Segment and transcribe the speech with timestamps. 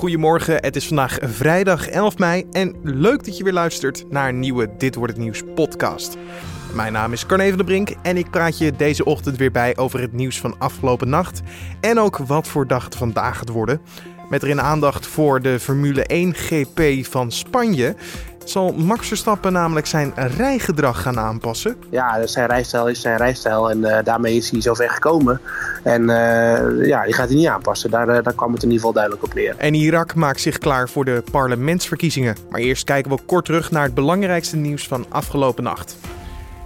[0.00, 4.38] Goedemorgen, het is vandaag vrijdag 11 mei en leuk dat je weer luistert naar een
[4.38, 6.16] nieuwe Dit wordt het nieuws podcast.
[6.74, 9.76] Mijn naam is Carne van der Brink en ik praat je deze ochtend weer bij
[9.76, 11.40] over het nieuws van afgelopen nacht
[11.80, 13.80] en ook wat voor dag het vandaag gaat worden.
[14.28, 17.96] Met erin aandacht voor de Formule 1 GP van Spanje
[18.50, 21.76] zal Max Verstappen namelijk zijn rijgedrag gaan aanpassen.
[21.90, 25.40] Ja, zijn rijstijl is zijn rijstijl en uh, daarmee is hij zover gekomen.
[25.82, 27.90] En uh, ja, die gaat hij niet aanpassen.
[27.90, 29.54] Daar, uh, daar kwam het in ieder geval duidelijk op neer.
[29.56, 32.36] En Irak maakt zich klaar voor de parlementsverkiezingen.
[32.50, 35.96] Maar eerst kijken we kort terug naar het belangrijkste nieuws van afgelopen nacht.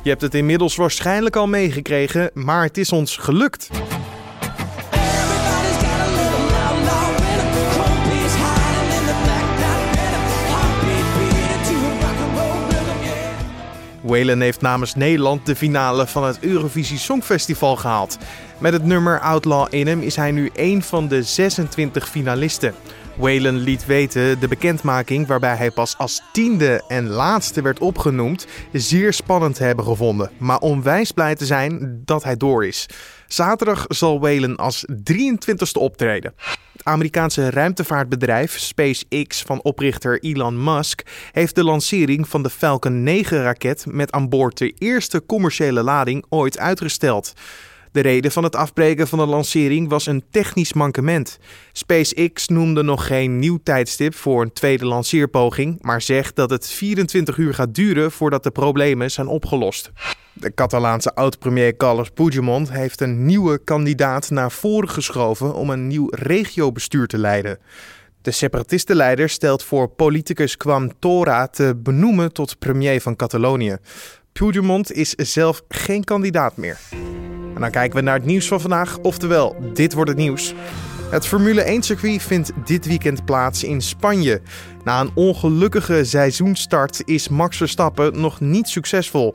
[0.03, 3.70] Je hebt het inmiddels waarschijnlijk al meegekregen, maar het is ons gelukt.
[14.05, 18.19] Waylon heeft namens Nederland de finale van het Eurovisie Songfestival gehaald.
[18.59, 22.75] Met het nummer Outlaw in hem is hij nu één van de 26 finalisten.
[23.17, 29.12] Waylon liet weten de bekendmaking, waarbij hij pas als tiende en laatste werd opgenoemd, zeer
[29.12, 30.31] spannend te hebben gevonden.
[30.39, 32.87] Maar onwijs blij te zijn dat hij door is.
[33.27, 36.34] Zaterdag zal Waylon als 23ste optreden.
[36.85, 44.13] Amerikaanse ruimtevaartbedrijf SpaceX van oprichter Elon Musk heeft de lancering van de Falcon 9-raket met
[44.13, 47.33] aan boord de eerste commerciële lading ooit uitgesteld.
[47.95, 51.39] De reden van het afbreken van de lancering was een technisch mankement.
[51.73, 57.37] SpaceX noemde nog geen nieuw tijdstip voor een tweede lanceerpoging, maar zegt dat het 24
[57.37, 59.91] uur gaat duren voordat de problemen zijn opgelost.
[60.33, 66.09] De Catalaanse oud-premier Carles Puigdemont heeft een nieuwe kandidaat naar voren geschoven om een nieuw
[66.11, 67.59] regiobestuur te leiden.
[68.22, 73.77] De separatistenleider stelt voor politicus Quam Tora te benoemen tot premier van Catalonië.
[74.33, 76.78] Puigdemont is zelf geen kandidaat meer.
[77.55, 80.55] En dan kijken we naar het nieuws van vandaag, oftewel, dit wordt het nieuws.
[81.10, 84.41] Het Formule 1-circuit vindt dit weekend plaats in Spanje.
[84.84, 89.34] Na een ongelukkige seizoenstart is Max Verstappen nog niet succesvol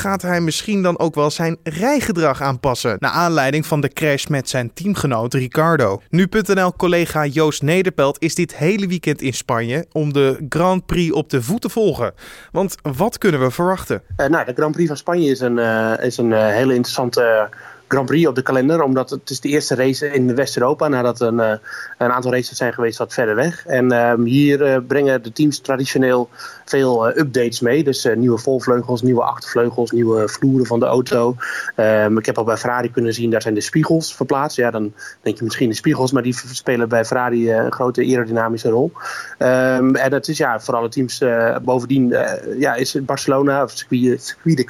[0.00, 2.96] gaat hij misschien dan ook wel zijn rijgedrag aanpassen.
[2.98, 6.00] Naar aanleiding van de crash met zijn teamgenoot Ricardo.
[6.08, 11.42] Nu.nl-collega Joost Nederpelt is dit hele weekend in Spanje om de Grand Prix op de
[11.42, 12.12] voet te volgen.
[12.52, 14.02] Want wat kunnen we verwachten?
[14.16, 17.48] Uh, nou, de Grand Prix van Spanje is een, uh, is een uh, hele interessante
[17.90, 18.82] Grand Prix op de kalender.
[18.82, 21.52] Omdat het is de eerste race in West-Europa nadat een, uh,
[21.98, 23.66] een aantal races zijn geweest wat verder weg.
[23.66, 26.28] En uh, hier uh, brengen de teams traditioneel
[26.64, 27.84] veel updates mee.
[27.84, 31.36] Dus nieuwe volvleugels, nieuwe achtervleugels, nieuwe vloeren van de auto.
[31.76, 34.56] Um, ik heb al bij Ferrari kunnen zien, daar zijn de spiegels verplaatst.
[34.56, 34.92] Ja, dan
[35.22, 38.92] denk je misschien de spiegels, maar die spelen bij Ferrari een grote aerodynamische rol.
[39.38, 41.24] Um, en dat is ja, voor alle teams
[41.62, 42.16] bovendien
[42.58, 44.64] ja, is Barcelona of circuit, circuit de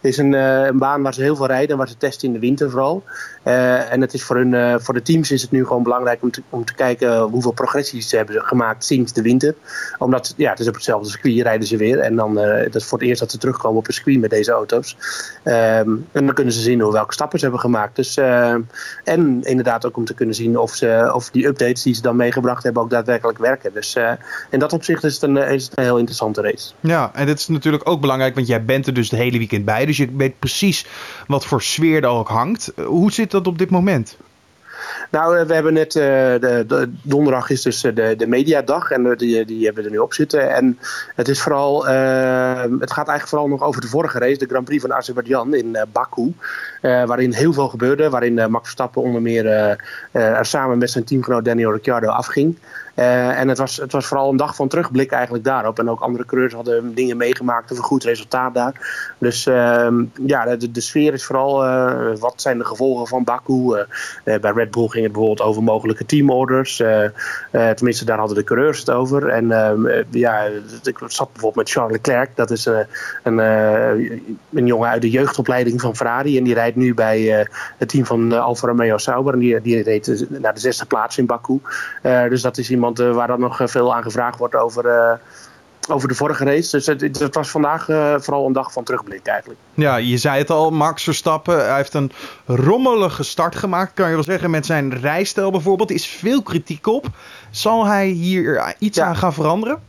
[0.00, 2.34] is een, uh, een, baan waar ze heel veel rijden en waar ze testen in
[2.34, 3.02] de winter vooral.
[3.44, 6.22] Uh, en het is voor, hun, uh, voor de teams is het nu gewoon belangrijk
[6.22, 9.54] om te, om te kijken hoeveel progressies ze hebben gemaakt sinds de winter.
[9.98, 11.98] Omdat ja, het is op hetzelfde circuit, rijden ze weer.
[11.98, 14.52] En dan dat is voor het eerst dat ze terugkomen op een circuit met deze
[14.52, 14.96] auto's.
[15.44, 17.96] Um, en dan kunnen ze zien hoe, welke stappen ze hebben gemaakt.
[17.96, 18.16] Dus,
[19.04, 22.16] en inderdaad ook om te kunnen zien of, ze, of die updates die ze dan
[22.16, 23.72] meegebracht hebben ook daadwerkelijk werken.
[23.72, 23.96] Dus
[24.50, 26.72] in dat opzicht is het, een, is het een heel interessante race.
[26.80, 29.64] Ja, en dit is natuurlijk ook belangrijk, want jij bent er dus het hele weekend
[29.64, 29.86] bij.
[29.86, 30.86] Dus je weet precies
[31.26, 32.72] wat voor sfeer er ook hangt.
[32.76, 34.18] Hoe zit dat op dit moment?
[35.10, 39.44] Nou, we hebben net, uh, de, de, donderdag is dus de, de mediadag en die,
[39.44, 40.54] die hebben we er nu op zitten.
[40.54, 40.78] En
[41.14, 41.86] het is vooral,
[42.80, 45.76] het gaat eigenlijk vooral nog over de vorige race, de Grand Prix van Azerbeidzjan in
[45.92, 46.34] Baku.
[46.80, 49.46] waarin heel veel gebeurde, waarin Max Verstappen onder meer
[50.12, 52.58] er samen met zijn teamgenoot Daniel Ricciardo afging.
[52.94, 55.78] En het was, het was vooral een dag van terugblik eigenlijk daarop.
[55.78, 59.12] En ook andere coureurs hadden dingen meegemaakt, een goed resultaat daar.
[59.18, 59.88] Dus uh,
[60.26, 61.56] ja, de, de, sfeer is vooral
[62.18, 63.84] wat zijn de gevolgen van Baku.
[64.24, 66.82] Bij Red Bull ging het bijvoorbeeld over mogelijke teamorders.
[67.50, 69.28] tenminste, daar hadden de coureurs het over.
[69.28, 70.42] En ehm, ja,
[70.82, 72.30] ik zat bijvoorbeeld met Charles Leclerc.
[72.34, 72.68] Dat is
[73.22, 76.38] een, een jongen uit de jeugdopleiding van Ferrari.
[76.38, 77.46] En die rijdt nu bij
[77.76, 79.32] het team van Alfa Romeo Sauber.
[79.32, 81.60] En die, die reed naar de zesde plaats in Baku.
[82.02, 85.20] dus dat is iemand waar dan nog eh, veel aan gevraagd wordt over,
[85.90, 86.76] over de vorige race.
[86.76, 87.84] Dus het, het was vandaag
[88.18, 89.60] vooral een dag van terugblik eigenlijk.
[89.74, 92.12] Ja, je zei het al, Max Verstappen hij heeft een
[92.46, 95.90] rommelige start gemaakt, kan je wel zeggen, met zijn rijstijl bijvoorbeeld.
[95.90, 97.06] Is veel kritiek op.
[97.50, 99.06] Zal hij hier iets ja.
[99.06, 99.82] aan gaan veranderen?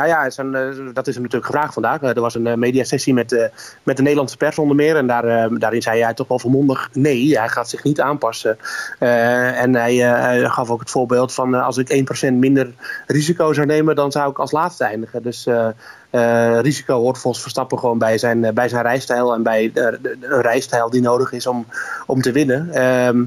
[0.00, 2.00] Nou ja, eh, dat is hem natuurlijk gevraagd vandaag.
[2.00, 3.50] Eh, er was een eh, mediasessie met,
[3.82, 4.96] met de Nederlandse pers onder meer.
[4.96, 8.58] En daar, daarin zei hij toch wel vermondig nee, hij gaat zich niet aanpassen.
[8.98, 9.96] en hij
[10.48, 12.72] gaf ook het voorbeeld van als ik 1% minder
[13.06, 15.22] risico zou nemen, dan zou ik als laatste eindigen.
[15.22, 15.48] Dus
[16.60, 21.00] risico hoort volgens Verstappen gewoon bij zijn, bij zijn rijstijl en bij een rijstijl die
[21.00, 21.66] nodig is om,
[22.06, 22.70] om te winnen.
[22.72, 23.24] Ehm,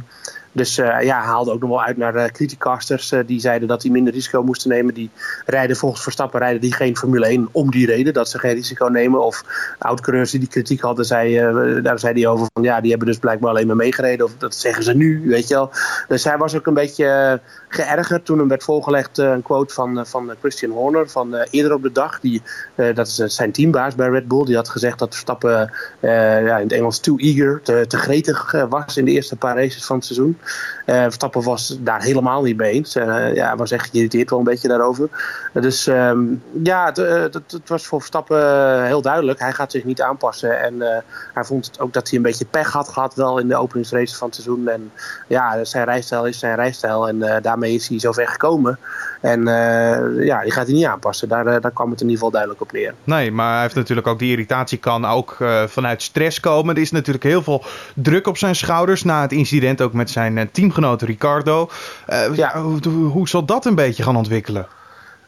[0.55, 4.13] Dus ja, hij haalde ook nog wel uit naar criticasters die zeiden dat hij minder
[4.13, 4.93] risico moesten nemen.
[4.93, 5.09] Die
[5.45, 8.85] rijden volgens Verstappen rijden die geen Formule 1 om die reden, dat ze geen risico
[8.85, 9.25] nemen.
[9.25, 9.43] Of
[9.77, 11.35] oud-coureurs die die kritiek hadden, zei,
[11.81, 14.25] daar zei hij over van ja, die hebben dus blijkbaar alleen maar meegereden.
[14.25, 15.71] Of dat zeggen ze nu, weet je wel.
[16.07, 20.31] Dus hij was ook een beetje geërgerd toen hem werd voorgelegd een quote van, van
[20.39, 22.19] Christian Horner van eerder op de dag.
[22.19, 22.41] Die,
[22.75, 24.45] dat is zijn teambaas bij Red Bull.
[24.45, 25.71] Die had gezegd dat Verstappen
[26.01, 29.85] ja, in het Engels too eager, te, te gretig was in de eerste paar races
[29.85, 30.37] van het seizoen.
[30.85, 32.93] Verstappen was daar helemaal niet mee eens.
[33.33, 35.09] ja, was echt geïrriteerd wel een beetje daarover.
[35.53, 36.19] Dus ehm,
[36.63, 36.97] ja, het,
[37.33, 39.39] het, was voor Verstappen heel duidelijk.
[39.39, 40.61] Hij gaat zich niet aanpassen.
[40.61, 41.03] En
[41.33, 44.17] hij vond het ook dat hij een beetje pech had gehad wel in de openingsraces
[44.17, 44.67] van het seizoen.
[44.67, 44.91] En
[45.27, 47.07] ja, zijn rijstijl is zijn rijstijl.
[47.07, 48.79] En daarmee is hij zover gekomen.
[49.23, 51.29] En uh, ja, die gaat hij niet aanpassen.
[51.29, 52.93] Daar, daar kwam het in ieder geval duidelijk op neer.
[53.03, 56.75] Nee, maar hij heeft natuurlijk ook die irritatie kan ook uh, vanuit stress komen.
[56.75, 57.63] Er is natuurlijk heel veel
[57.95, 61.69] druk op zijn schouders na het incident ook met zijn teamgenoot Ricardo.
[62.09, 62.61] Uh, ja.
[62.61, 64.67] hoe, hoe zal dat een beetje gaan ontwikkelen?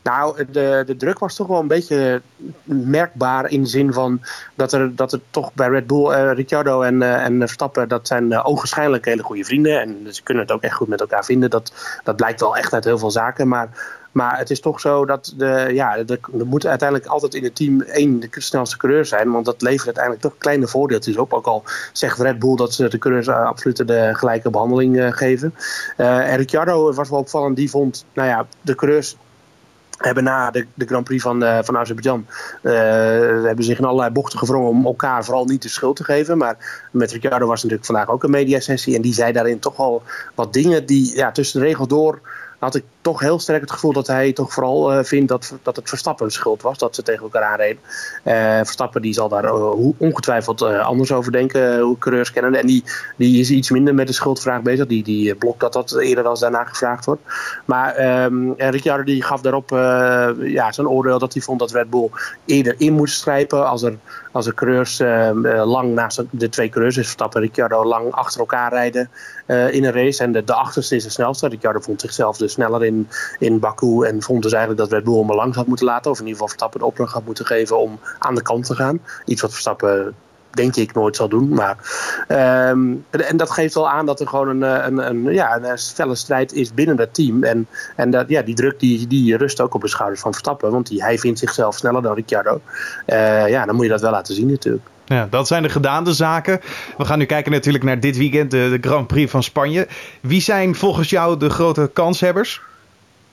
[0.06, 2.22] Nou, de, de druk was toch wel een beetje
[2.64, 4.22] merkbaar in de zin van
[4.56, 8.08] dat er, dat er toch bij Red Bull, uh, Ricciardo en, uh, en Verstappen, dat
[8.08, 8.64] zijn uh,
[9.02, 9.82] hele goede vrienden.
[9.82, 11.50] En ze kunnen het ook echt goed met elkaar vinden.
[11.50, 11.74] Dat,
[12.04, 13.48] dat blijkt wel echt uit heel veel zaken.
[13.48, 13.70] Maar,
[14.16, 17.82] maar het is toch zo dat de, ja, er moet uiteindelijk altijd in het team
[17.82, 19.32] één de snelste coureur zijn.
[19.32, 21.34] Want dat levert uiteindelijk toch kleine voordeeltjes op.
[21.34, 21.64] Ook al
[21.94, 25.54] zegt Red Bull dat ze de coureurs absoluut de gelijke behandeling geven.
[25.98, 27.56] en Ricciardo was wel opvallend.
[27.56, 29.16] Die vond, nou ja, de coureurs
[29.98, 32.26] hebben na de, de Grand Prix van, uh, van Azerbeidzjan
[32.62, 32.74] uh,
[33.44, 36.38] hebben zich in allerlei bochten gevrongen om elkaar vooral niet de schuld te geven.
[36.38, 40.04] Maar met Ricciardo was natuurlijk vandaag ook een mediasessie en die zei daarin toch al
[40.36, 42.22] wat dingen die ja, tussen de regels door
[42.66, 45.76] had ik toch heel sterk het gevoel dat hij toch vooral uh, vindt dat, dat
[45.76, 46.78] het Verstappen schuld was.
[46.78, 47.82] Dat ze tegen elkaar aanreden.
[48.24, 52.56] Uh, Verstappen die zal daar uh, ongetwijfeld anders over denken, hoe coureurs kennen.
[52.56, 52.84] En die,
[53.18, 54.88] die is iets minder met de schuldvraag bezig.
[54.88, 57.22] Die, die blokt dat dat eerder als daarna gevraagd wordt.
[57.66, 59.70] Maar um, Ricciardo die gaf daarop
[60.40, 62.10] ja, zijn oordeel dat hij vond dat Red Bull
[62.46, 63.68] eerder in moest strijpen.
[63.68, 63.98] Als er,
[64.36, 68.40] als er coureurs ehm, lang naast de twee coureurs, dus Verstappen en Ricciardo, lang achter
[68.40, 69.10] elkaar rijden
[69.48, 70.24] in een race.
[70.24, 71.48] En de, de achterste is de snelste.
[71.48, 73.08] Ricciardo vond zichzelf dus sneller in,
[73.40, 74.06] in Baku.
[74.06, 76.12] En vond dus eigenlijk dat Red Bull hem langs had moeten laten.
[76.12, 78.76] Of in ieder geval Verstappen de opdracht had moeten geven om aan de kant te
[78.76, 79.00] gaan.
[79.26, 80.16] Iets wat Verstappen
[80.56, 81.50] denk ik nooit zal doen.
[81.50, 81.78] Maar,
[82.70, 86.16] um, en dat geeft wel aan dat er gewoon een, een, een, ja, een felle
[86.16, 87.44] strijd is binnen dat team.
[87.44, 90.72] En, en dat, ja, die druk die, die rust ook op de schouders van Verstappen.
[90.72, 92.62] Want die, hij vindt zichzelf sneller dan Ricciardo.
[93.08, 94.88] Uh, ja, dan moet je dat wel laten zien natuurlijk.
[95.06, 96.62] Ja, dat zijn de gedaande zaken.
[96.98, 99.88] We gaan nu kijken natuurlijk naar dit weekend, de, de Grand Prix van Spanje.
[100.22, 102.62] Wie zijn volgens jou de grote kanshebbers?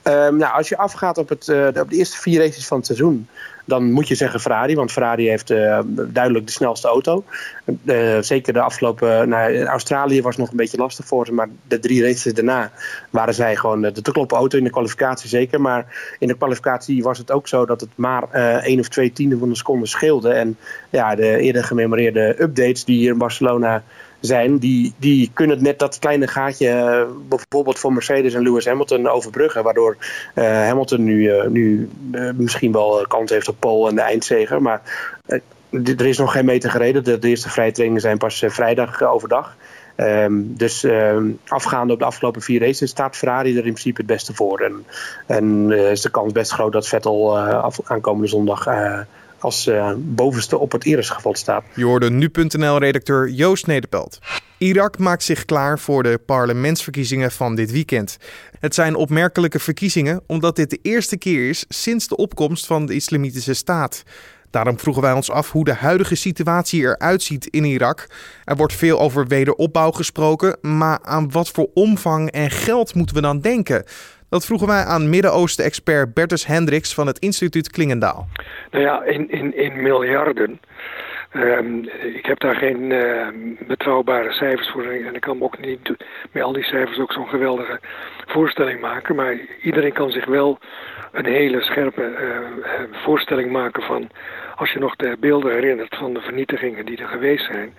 [0.03, 2.85] Um, nou, als je afgaat op, het, uh, op de eerste vier races van het
[2.85, 3.27] seizoen,
[3.65, 7.23] dan moet je zeggen Ferrari, want Ferrari heeft uh, duidelijk de snelste auto.
[7.83, 9.29] Uh, zeker de afgelopen.
[9.29, 12.71] Nou, Australië was nog een beetje lastig voor ze, maar de drie races daarna
[13.09, 15.61] waren zij gewoon de te kloppen auto in de kwalificatie zeker.
[15.61, 18.31] Maar in de kwalificatie was het ook zo dat het maar
[18.61, 20.33] één of twee tienden van een seconde scheelde.
[20.33, 20.57] En
[20.89, 23.83] ja, de eerder gememoreerde updates die hier in Barcelona
[24.25, 29.07] zijn, die, die kunnen net dat kleine gaatje uh, bijvoorbeeld voor Mercedes en Lewis Hamilton
[29.07, 29.63] overbruggen.
[29.63, 29.97] Waardoor
[30.35, 31.89] uh, Hamilton nu, uh, nu
[32.35, 34.59] misschien wel kans heeft op pole en de eindzege.
[34.59, 34.81] Maar
[35.69, 37.03] er is nog geen meter gereden.
[37.03, 39.55] De, de eerste vrijtrainingen zijn pas vrijdag overdag.
[39.97, 44.09] Um, dus um, afgaande op de afgelopen vier races staat Ferrari er in principe het
[44.09, 44.59] beste voor.
[44.59, 44.85] En,
[45.25, 48.67] en is de kans best groot dat Vettel af, aankomende zondag
[49.43, 51.63] als uh, bovenste op het eresgeval staat.
[51.75, 54.19] Je hoorde nu.nl-redacteur Joost Nederpelt.
[54.57, 58.17] Irak maakt zich klaar voor de parlementsverkiezingen van dit weekend.
[58.59, 62.93] Het zijn opmerkelijke verkiezingen omdat dit de eerste keer is sinds de opkomst van de
[62.93, 64.03] Islamitische Staat.
[64.49, 68.07] Daarom vroegen wij ons af hoe de huidige situatie eruit ziet in Irak.
[68.43, 73.21] Er wordt veel over wederopbouw gesproken, maar aan wat voor omvang en geld moeten we
[73.21, 73.83] dan denken?
[74.33, 78.27] Dat vroegen wij aan Midden-Oosten-expert Bertus Hendricks van het instituut Klingendaal.
[78.71, 80.59] Nou ja, in, in, in miljarden.
[81.35, 83.27] Um, ik heb daar geen uh,
[83.67, 85.93] betrouwbare cijfers voor en ik kan me ook niet
[86.31, 87.79] met al die cijfers ook zo'n geweldige
[88.25, 89.15] voorstelling maken.
[89.15, 90.59] Maar iedereen kan zich wel
[91.11, 94.09] een hele scherpe uh, voorstelling maken van,
[94.55, 97.73] als je nog de beelden herinnert van de vernietigingen die er geweest zijn,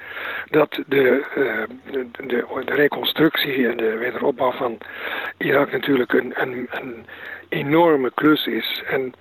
[0.51, 4.79] dat de, uh, de, de, de, reconstructie en de wederopbouw van
[5.39, 7.07] Irak natuurlijk een, een, een
[7.49, 8.83] enorme klus is.
[8.87, 9.13] En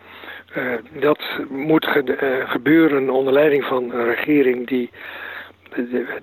[0.57, 1.19] uh, dat
[1.49, 4.89] moet ge uh, gebeuren onder leiding van een regering die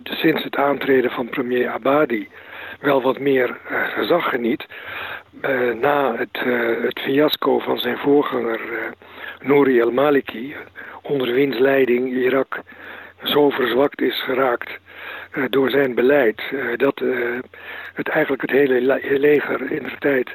[0.02, 2.28] sinds het aantreden van premier Abadi
[2.80, 3.56] wel wat meer
[3.94, 4.66] gezag geniet.
[5.80, 6.38] Na het,
[6.82, 8.60] het, fiasco van zijn voorganger
[9.40, 10.56] Nouri el-Maliki,
[11.02, 12.60] onder wiens leiding Irak
[13.22, 14.78] zo verzwakt is geraakt
[15.50, 16.42] door zijn beleid.
[16.76, 17.02] Dat
[17.94, 20.30] het eigenlijk het hele le leger in de tijd,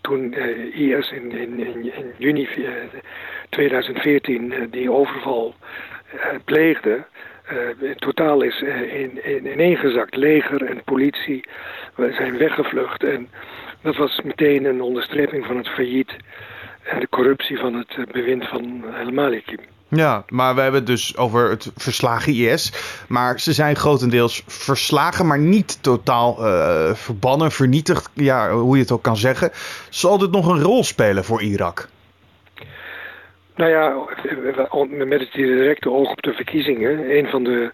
[0.00, 0.34] toen
[0.72, 2.48] IS in, in, in, juni
[3.48, 5.54] 2014 die overval
[6.44, 7.04] pleegde,
[7.96, 10.16] totaal is in, in, ineengezakt.
[10.16, 11.44] Leger en politie
[11.96, 13.04] zijn weggevlucht.
[13.04, 13.28] En
[13.82, 16.16] dat was meteen een onderstreping van het failliet
[16.82, 19.56] en de corruptie van het bewind van al-Maliki.
[19.90, 22.72] Ja, maar we hebben het dus over het verslagen IS.
[23.08, 28.10] Maar ze zijn grotendeels verslagen, maar niet totaal uh, verbannen, vernietigd.
[28.14, 29.50] Ja, hoe je het ook kan zeggen.
[29.88, 31.88] Zal dit nog een rol spelen voor Irak?
[33.54, 33.94] Nou ja,
[35.06, 37.16] met het directe oog op de verkiezingen.
[37.16, 37.72] Een van de,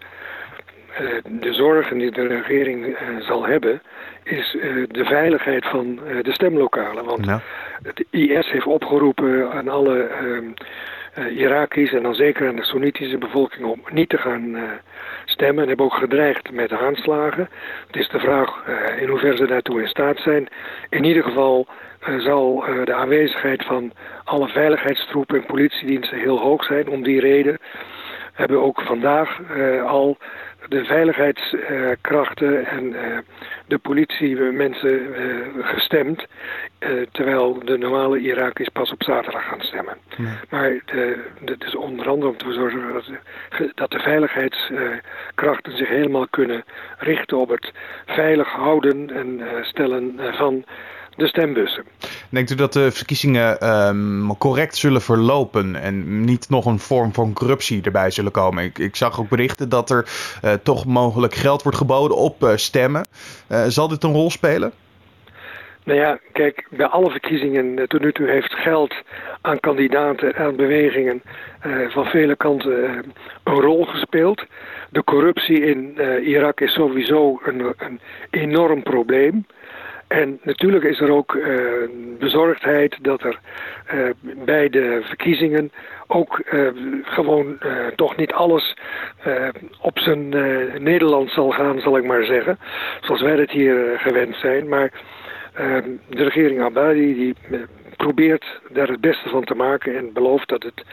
[1.22, 3.82] de zorgen die de regering uh, zal hebben,
[4.22, 4.56] is
[4.88, 7.04] de veiligheid van de stemlokalen.
[7.04, 7.40] Want ja.
[7.82, 10.52] het IS heeft opgeroepen aan alle ehm,
[11.36, 14.56] Iraki's en dan zeker aan de Soenitische bevolking om niet te gaan
[15.24, 15.62] stemmen.
[15.62, 17.48] En hebben ook gedreigd met aanslagen.
[17.86, 18.64] Het is de vraag
[19.00, 20.48] in hoeverre ze daartoe in staat zijn.
[20.88, 21.66] In ieder geval
[22.18, 23.92] zal de aanwezigheid van
[24.24, 26.88] alle veiligheidstroepen en politiediensten heel hoog zijn.
[26.88, 27.58] Om die reden
[28.32, 29.40] hebben ook vandaag
[29.86, 30.18] al
[30.68, 33.18] de veiligheidskrachten en uh,
[33.66, 36.26] de politiemensen uh, gestemd.
[36.80, 39.96] Uh, terwijl de normale Iraki's pas op zaterdag gaan stemmen.
[40.48, 40.70] Maar
[41.44, 43.10] het is onder andere om te zorgen dat,
[43.74, 46.64] dat de veiligheidskrachten zich helemaal kunnen
[46.98, 47.72] richten op het
[48.06, 50.64] veilig houden en stellen van
[51.16, 51.84] de stembussen.
[52.28, 57.32] Denkt u dat de verkiezingen um, correct zullen verlopen en niet nog een vorm van
[57.32, 58.64] corruptie erbij zullen komen?
[58.64, 60.06] Ik, ik zag ook berichten dat er
[60.44, 63.06] uh, toch mogelijk geld wordt geboden op uh, stemmen.
[63.48, 64.72] Uh, zal dit een rol spelen?
[65.84, 68.94] Nou ja, kijk, bij alle verkiezingen tot nu toe heeft geld
[69.40, 71.22] aan kandidaten en bewegingen
[71.88, 73.04] van vele kanten
[73.44, 74.44] een rol gespeeld.
[74.90, 79.46] De corruptie in Irak is sowieso een, een enorm probleem.
[80.14, 81.46] En natuurlijk is er ook uh,
[82.18, 83.38] bezorgdheid dat er
[83.94, 84.10] uh,
[84.44, 85.72] bij de verkiezingen
[86.06, 86.68] ook uh,
[87.02, 87.58] gewoon
[87.96, 88.76] toch niet alles
[89.80, 90.28] op zijn
[90.82, 92.58] Nederland zal gaan, zal ik maar zeggen.
[93.00, 94.68] Zoals wij het hier gewend zijn.
[94.68, 94.90] Maar
[96.08, 97.34] de regering Abadi die
[97.96, 100.84] probeert daar het beste van te maken en belooft dat het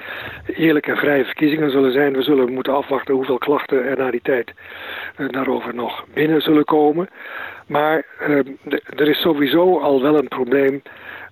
[0.55, 2.13] eerlijke en vrije verkiezingen zullen zijn.
[2.13, 4.53] We zullen moeten afwachten hoeveel klachten er na die tijd
[5.27, 7.09] daarover nog binnen zullen komen.
[7.67, 8.37] Maar uh,
[8.95, 10.81] er is sowieso al wel een probleem,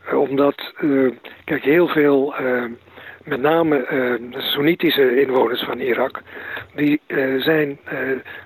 [0.07, 1.11] uh, omdat, uh,
[1.45, 2.35] kijk, heel veel
[3.23, 6.21] met name uh, Soenitische inwoners van Irak,
[6.75, 7.99] die uh, zijn uh,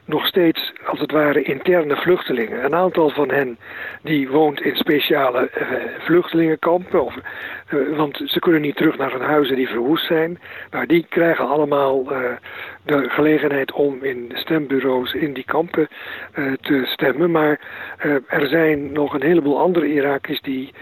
[0.05, 2.65] nog steeds als het ware interne vluchtelingen.
[2.65, 3.57] Een aantal van hen
[4.01, 5.49] die woont in speciale
[5.99, 7.15] vluchtelingenkampen, of,
[7.95, 10.39] want ze kunnen niet terug naar hun huizen die verwoest zijn.
[10.71, 12.03] Maar die krijgen allemaal
[12.83, 15.87] de gelegenheid om in stembureaus in die kampen
[16.61, 17.31] te stemmen.
[17.31, 17.59] Maar
[18.27, 20.73] er zijn nog een heleboel andere Irakisch die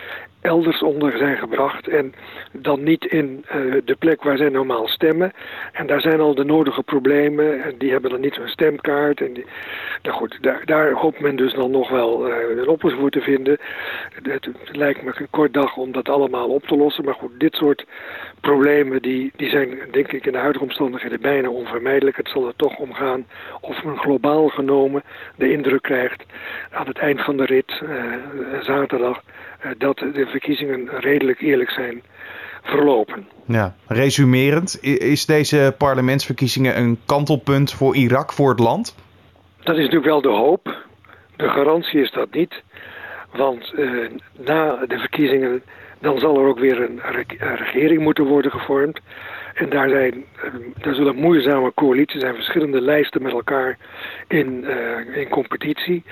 [0.41, 2.13] elders onder zijn gebracht en
[2.51, 5.31] dan niet in uh, de plek waar zij normaal stemmen.
[5.71, 9.21] En daar zijn al de nodige problemen en die hebben dan niet zo'n stemkaart.
[9.21, 9.45] En die,
[10.01, 13.21] nou goed, daar, daar, hoopt men dus dan nog wel uh, een oplossing voor te
[13.21, 13.57] vinden.
[14.23, 17.55] Het, lijkt me een kort dag om dat allemaal op te lossen, maar goed, dit
[17.55, 17.85] soort
[18.41, 22.17] problemen die, die zijn denk ik in de huidige omstandigheden bijna onvermijdelijk.
[22.17, 23.25] Het zal er toch om gaan
[23.61, 25.03] of men globaal genomen
[25.35, 26.23] de indruk krijgt
[26.71, 28.13] aan het eind van de rit, uh,
[28.61, 29.23] zaterdag,
[29.77, 32.03] dat de verkiezingen redelijk eerlijk zijn
[32.61, 33.27] verlopen.
[33.45, 38.95] Ja, resumerend, is deze parlementsverkiezingen een kantelpunt voor Irak, voor het land?
[39.63, 40.85] Dat is natuurlijk wel de hoop.
[41.35, 42.63] De garantie is dat niet.
[43.31, 45.63] Want uh, na de verkiezingen
[46.01, 47.01] dan zal er ook weer een,
[47.55, 48.99] regering moeten worden gevormd.
[49.53, 53.77] En daar, zijn, eh, daar zullen moeizame coalities zijn, verschillende lijsten met elkaar
[54.27, 56.03] in, uh, in competitie.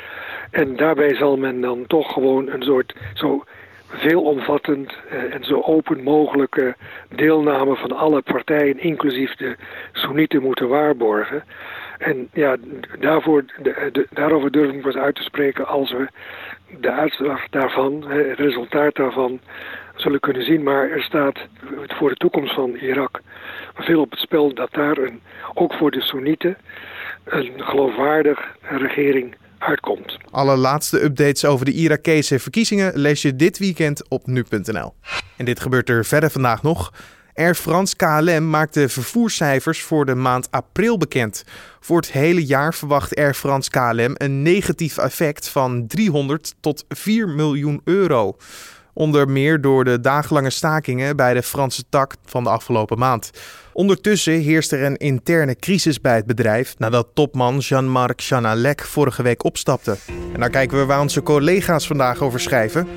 [0.52, 3.44] En daarbij zal men dan toch gewoon een soort zo
[3.88, 6.76] veelomvattend uh, en zo open mogelijke
[7.16, 9.56] deelname van alle partijen, inclusief de
[9.92, 11.44] Soenieten, moeten waarborgen.
[11.98, 12.56] En ja,
[13.00, 13.44] daarvoor,
[14.10, 16.08] daarover durf ik pas uit te spreken als we
[16.80, 19.40] de uitslag daarvan, het resultaat daarvan,
[19.96, 20.64] zullen kunnen zien.
[20.64, 21.38] Maar er staat
[21.88, 23.22] voor de toekomst van Irak
[23.76, 25.22] veel op het spel dat daar een,
[25.54, 26.58] ook voor de Soenieten
[27.26, 30.18] een geloofwaardig regering uitkomt.
[30.32, 34.94] Alle laatste updates over de Irakese verkiezingen lees je dit weekend op nu.nl.
[35.38, 36.92] En dit gebeurt er verder vandaag nog.
[37.40, 41.44] Air France KLM maakt de vervoerscijfers voor de maand april bekend.
[41.80, 47.30] Voor het hele jaar verwacht Air France KLM een negatief effect van 300 tot 4
[47.30, 48.36] miljoen euro.
[49.00, 53.32] Onder meer door de dagenlange stakingen bij de Franse tak van de afgelopen maand.
[53.74, 59.44] Ondertussen heerst er een interne crisis bij het bedrijf nadat topman Jean-Marc Chanalec vorige week
[59.44, 59.98] opstapte.
[60.34, 62.88] En daar kijken we waar onze collega's vandaag over schrijven.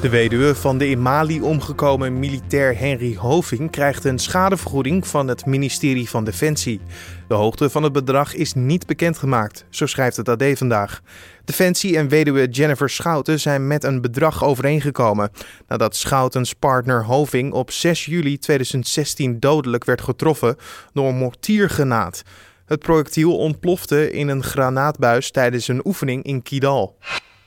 [0.00, 5.46] De weduwe van de in Mali omgekomen militair Henry Hoving krijgt een schadevergoeding van het
[5.46, 6.80] ministerie van Defensie.
[7.28, 11.02] De hoogte van het bedrag is niet bekendgemaakt, zo schrijft het AD vandaag.
[11.46, 15.30] Defensie en weduwe Jennifer Schouten zijn met een bedrag overeengekomen
[15.68, 20.56] nadat Schoutens partner Hoving op 6 juli 2016 dodelijk werd getroffen
[20.92, 22.22] door een mortiergenaad.
[22.64, 26.96] Het projectiel ontplofte in een granaatbuis tijdens een oefening in Kidal.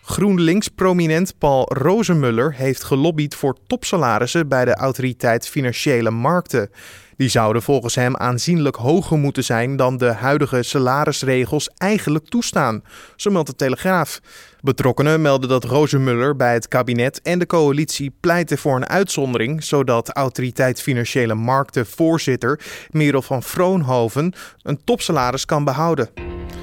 [0.02, 6.70] GroenLinks-prominent Paul Rozenmuller heeft gelobbyd voor topsalarissen bij de Autoriteit Financiële Markten.
[7.20, 12.84] Die zouden volgens hem aanzienlijk hoger moeten zijn dan de huidige salarisregels eigenlijk toestaan,
[13.16, 14.20] zo meldt de Telegraaf.
[14.62, 20.10] Betrokkenen melden dat Rozenmuller bij het kabinet en de coalitie pleiten voor een uitzondering, zodat
[20.10, 22.60] Autoriteit Financiële Markten voorzitter
[22.92, 26.10] Merel van Vroonhoven een topsalaris kan behouden.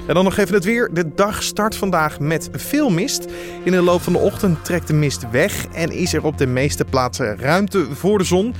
[0.07, 0.89] En dan nog even het weer.
[0.93, 3.25] De dag start vandaag met veel mist.
[3.63, 6.47] In de loop van de ochtend trekt de mist weg en is er op de
[6.47, 8.55] meeste plaatsen ruimte voor de zon.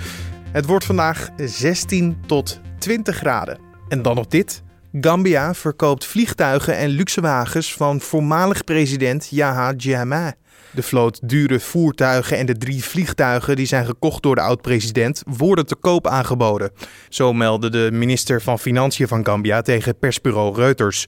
[0.57, 3.59] Het wordt vandaag 16 tot 20 graden.
[3.87, 4.63] En dan nog dit.
[5.01, 10.31] Gambia verkoopt vliegtuigen en luxewagens van voormalig president Yahya Jammeh.
[10.77, 15.65] De vloot dure voertuigen en de drie vliegtuigen die zijn gekocht door de oud-president worden
[15.65, 16.71] te koop aangeboden.
[17.09, 21.05] Zo meldde de minister van Financiën van Gambia tegen persbureau Reuters.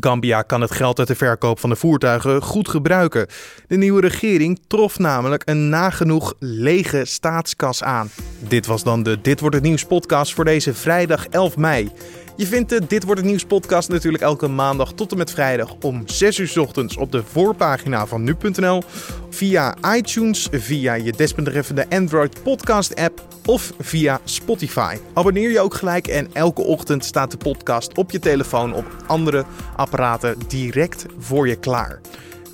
[0.00, 3.26] Gambia kan het geld uit de verkoop van de voertuigen goed gebruiken.
[3.66, 8.10] De nieuwe regering trof namelijk een nagenoeg lege staatskas aan.
[8.48, 11.90] Dit was dan de Dit wordt het nieuws podcast voor deze vrijdag 11 mei.
[12.38, 15.74] Je vindt de Dit Wordt Het Nieuws podcast natuurlijk elke maandag tot en met vrijdag
[15.80, 18.82] om 6 uur ochtends op de voorpagina van nu.nl.
[19.30, 24.96] Via iTunes, via je desbetreffende Android podcast app of via Spotify.
[25.14, 29.44] Abonneer je ook gelijk en elke ochtend staat de podcast op je telefoon op andere
[29.76, 32.00] apparaten direct voor je klaar.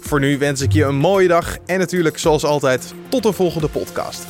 [0.01, 3.69] Voor nu wens ik je een mooie dag en natuurlijk zoals altijd tot de volgende
[3.69, 4.27] podcast.